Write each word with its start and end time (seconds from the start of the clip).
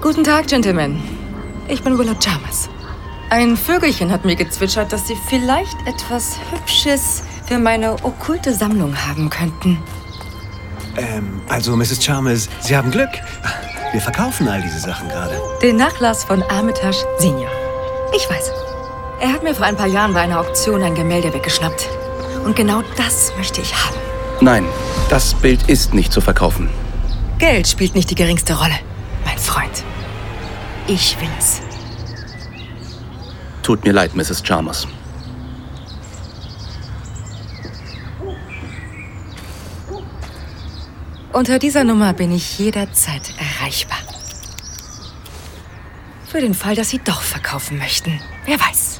Guten 0.00 0.22
Tag, 0.22 0.46
Gentlemen. 0.46 1.02
Ich 1.66 1.82
bin 1.82 1.98
Willow 1.98 2.14
Chalmers. 2.14 2.68
Ein 3.30 3.56
Vögelchen 3.56 4.12
hat 4.12 4.24
mir 4.24 4.36
gezwitschert, 4.36 4.92
dass 4.92 5.08
Sie 5.08 5.16
vielleicht 5.28 5.76
etwas 5.86 6.38
Hübsches 6.52 7.24
für 7.46 7.58
meine 7.58 7.94
okkulte 8.04 8.54
Sammlung 8.54 8.94
haben 8.94 9.28
könnten. 9.28 9.78
Ähm, 10.96 11.40
also, 11.48 11.74
Mrs. 11.76 11.98
Chalmers, 12.00 12.48
Sie 12.60 12.76
haben 12.76 12.92
Glück. 12.92 13.10
Wir 13.92 14.00
verkaufen 14.00 14.48
all 14.48 14.62
diese 14.62 14.78
Sachen 14.78 15.08
gerade. 15.08 15.34
Den 15.62 15.76
Nachlass 15.76 16.24
von 16.24 16.42
Armitage 16.44 17.04
Senior. 17.18 17.50
Ich 18.14 18.30
weiß. 18.30 18.52
Er 19.20 19.32
hat 19.32 19.42
mir 19.42 19.54
vor 19.54 19.66
ein 19.66 19.76
paar 19.76 19.88
Jahren 19.88 20.14
bei 20.14 20.20
einer 20.20 20.38
Auktion 20.38 20.82
ein 20.82 20.94
Gemälde 20.94 21.34
weggeschnappt. 21.34 21.88
Und 22.44 22.54
genau 22.54 22.82
das 22.96 23.32
möchte 23.36 23.60
ich 23.60 23.74
haben. 23.74 23.96
Nein, 24.40 24.64
das 25.10 25.34
Bild 25.34 25.68
ist 25.68 25.92
nicht 25.92 26.12
zu 26.12 26.20
verkaufen. 26.20 26.70
Geld 27.38 27.66
spielt 27.66 27.96
nicht 27.96 28.10
die 28.10 28.14
geringste 28.14 28.54
Rolle, 28.56 28.78
mein 29.24 29.38
Freund. 29.38 29.67
Ich 30.88 31.20
will 31.20 31.28
es. 31.38 31.60
Tut 33.62 33.84
mir 33.84 33.92
leid, 33.92 34.14
Mrs. 34.16 34.42
Chalmers. 34.42 34.88
Unter 41.34 41.58
dieser 41.58 41.84
Nummer 41.84 42.14
bin 42.14 42.32
ich 42.32 42.58
jederzeit 42.58 43.34
erreichbar. 43.38 43.98
Für 46.26 46.40
den 46.40 46.54
Fall, 46.54 46.74
dass 46.74 46.88
Sie 46.88 47.00
doch 47.04 47.20
verkaufen 47.20 47.76
möchten. 47.76 48.18
Wer 48.46 48.58
weiß. 48.58 48.97